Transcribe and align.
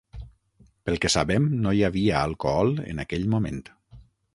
Pel 0.87 0.97
que 1.03 1.11
sabem, 1.17 1.47
no 1.67 1.75
hi 1.81 1.85
havia 1.91 2.19
alcohol 2.31 2.77
en 2.87 3.05
aquell 3.09 3.33
moment. 3.37 3.67